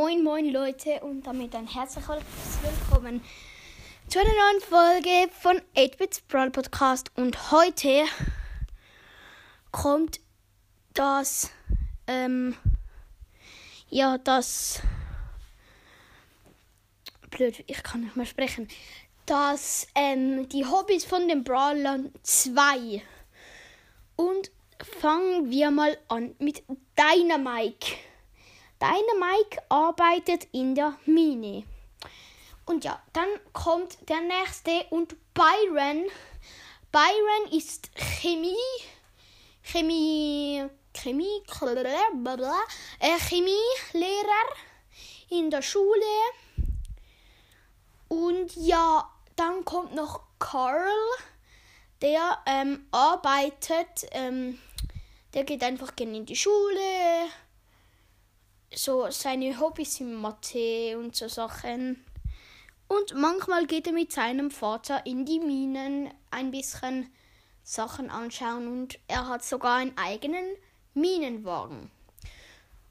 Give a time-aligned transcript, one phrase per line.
[0.00, 2.22] Moin Leute und damit ein herzliches
[2.62, 3.22] Willkommen
[4.08, 8.06] zu einer neuen Folge von 8-Bits Brawl Podcast und heute
[9.72, 10.20] kommt
[10.94, 11.50] das
[12.06, 12.56] ähm
[13.90, 14.80] ja das
[17.28, 18.68] blöd ich kann nicht mehr sprechen
[19.26, 23.02] das ähm die Hobbys von den Brawlern 2
[24.16, 24.50] und
[24.98, 26.62] fangen wir mal an mit
[26.96, 28.09] Dynamike.
[28.80, 31.64] Dynamike arbeitet in der Mine.
[32.66, 36.04] Und ja, dann kommt der nächste und Byron.
[36.92, 38.54] Byron ist Chemie,
[39.62, 40.64] Chemie,
[40.94, 42.58] Chemie, blablabla,
[42.98, 44.46] äh, Chemielehrer
[45.30, 46.16] in der Schule.
[48.08, 50.90] Und ja, dann kommt noch Carl,
[52.02, 54.58] der ähm, arbeitet, ähm,
[55.34, 56.80] der geht einfach gerne in die Schule,
[58.74, 62.04] so seine Hobbys sind Mathe und so Sachen.
[62.88, 67.12] Und manchmal geht er mit seinem Vater in die Minen ein bisschen
[67.62, 70.44] Sachen anschauen und er hat sogar einen eigenen
[70.94, 71.90] Minenwagen.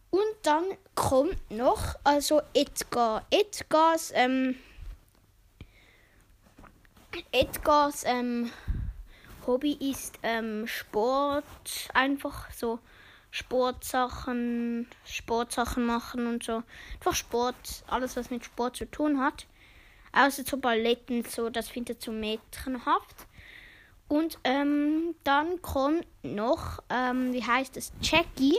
[0.09, 0.63] Und dann
[0.95, 3.25] kommt noch, also Edgar.
[3.29, 4.55] Edgars, ähm,
[7.31, 8.51] Edgars, ähm,
[9.45, 12.79] Hobby ist ähm, Sport, einfach so
[13.31, 16.63] Sportsachen, Sportsachen machen und so.
[16.95, 19.45] Einfach Sport, alles was mit Sport zu tun hat.
[20.11, 23.27] Außer zu Balletten, so, das findet zu mädchenhaft.
[24.07, 28.57] Und ähm, dann kommt noch, ähm, wie heißt es, Jackie.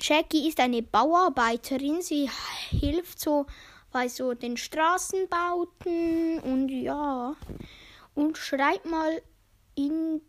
[0.00, 2.00] Jackie ist eine Bauarbeiterin.
[2.00, 2.30] Sie
[2.70, 3.44] hilft so
[3.92, 7.36] bei so den Straßenbauten und ja.
[8.14, 9.20] Und schreibt mal
[9.74, 10.22] in,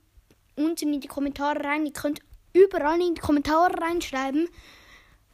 [0.58, 1.86] unten in die Kommentare rein.
[1.86, 2.20] Ihr könnt
[2.54, 4.50] überall in die Kommentare reinschreiben,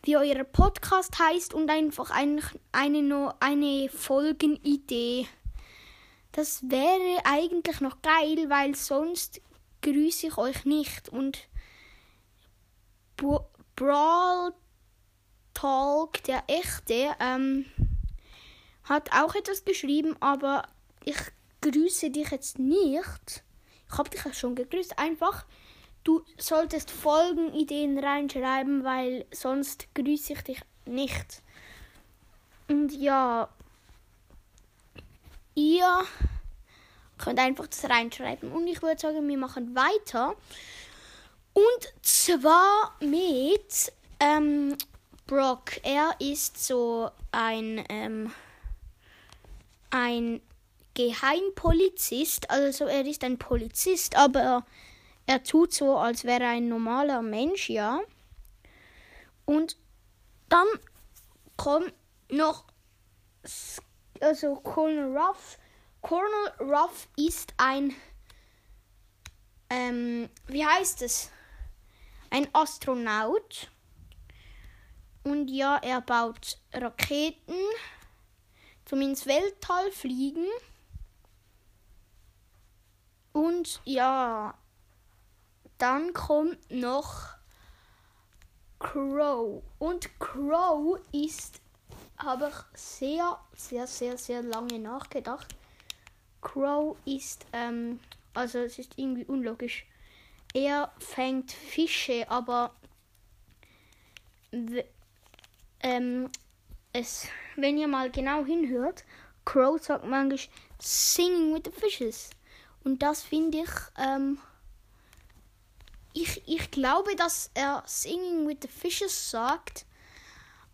[0.03, 2.41] wie euer Podcast heißt und einfach ein,
[2.72, 5.28] eine, eine Folgenidee.
[6.31, 9.41] Das wäre eigentlich noch geil, weil sonst
[9.81, 11.09] grüße ich euch nicht.
[11.09, 11.47] Und
[13.75, 14.53] Brawl
[15.53, 17.66] Talk, der echte, ähm,
[18.84, 20.67] hat auch etwas geschrieben, aber
[21.03, 21.17] ich
[21.61, 23.44] grüße dich jetzt nicht.
[23.89, 24.99] Ich habe dich ja schon gegrüßt.
[24.99, 25.45] Einfach
[26.07, 31.41] Du solltest Folgenideen reinschreiben, weil sonst grüße ich dich nicht.
[32.69, 33.50] Und ja,
[35.53, 36.06] ihr
[37.17, 38.53] könnt einfach das reinschreiben.
[38.53, 40.35] Und ich würde sagen, wir machen weiter.
[41.51, 43.91] Und zwar mit
[44.22, 44.78] ähm,
[45.25, 45.72] Brock.
[45.84, 48.31] Er ist so ein, ähm,
[49.90, 50.40] ein
[50.94, 52.50] Geheimpolizist.
[52.50, 54.66] Also er ist ein Polizist, aber
[55.27, 57.99] er tut so, als wäre er ein normaler Mensch, ja.
[59.45, 59.77] Und
[60.49, 60.67] dann
[61.55, 61.93] kommt
[62.29, 62.65] noch
[64.19, 65.59] also Colonel Ruff.
[66.01, 67.95] Colonel Ruff ist ein
[69.69, 71.29] ähm, wie heißt es?
[72.29, 73.69] Ein Astronaut.
[75.23, 77.55] Und ja, er baut Raketen
[78.85, 80.45] zum ins Weltall fliegen.
[83.33, 84.57] Und ja,
[85.77, 87.38] dann kommt noch
[88.79, 89.63] Crow.
[89.79, 91.61] Und Crow ist,
[92.17, 95.55] habe ich sehr, sehr, sehr, sehr lange nachgedacht.
[96.41, 97.99] Crow ist, ähm,
[98.33, 99.85] also es ist irgendwie unlogisch.
[100.53, 102.73] Er fängt Fische, aber
[105.81, 106.29] ähm,
[106.93, 109.03] es, wenn ihr mal genau hinhört,
[109.46, 110.40] Crow sagt manchmal
[110.79, 112.29] Singing with the Fishes.
[112.84, 114.40] Und das finde ich, ähm,
[116.22, 119.85] ich, ich glaube, dass er Singing with the Fishes sagt,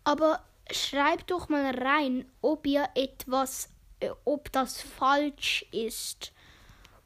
[0.02, 3.68] aber schreibt doch mal rein, ob ihr etwas,
[4.00, 6.32] äh, ob das falsch ist.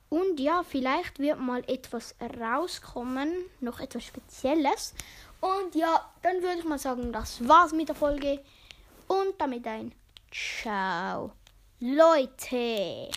[0.09, 4.95] Und ja, vielleicht wird mal etwas rauskommen, noch etwas Spezielles.
[5.41, 8.41] Und ja, dann würde ich mal sagen, das war's mit der Folge.
[9.07, 9.93] Und damit ein
[10.31, 11.33] Ciao,
[11.81, 13.11] Leute.